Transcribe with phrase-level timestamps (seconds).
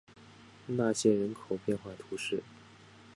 [0.65, 2.41] 纳谢人口变化图示